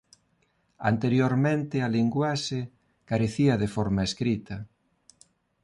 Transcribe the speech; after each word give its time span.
Anteriormente 0.91 1.75
a 1.85 1.87
linguaxe 1.97 2.59
carecía 3.09 3.53
de 3.61 3.67
forma 3.75 4.01
escrita. 4.09 4.57